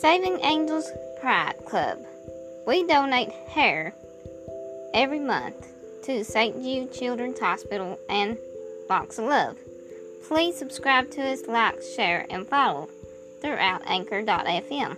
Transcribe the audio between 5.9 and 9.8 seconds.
to St. Jude Children's Hospital and Locks of Love.